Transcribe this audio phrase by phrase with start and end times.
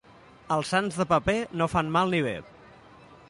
[0.55, 2.35] Els sants de paper no fan mal ni bé.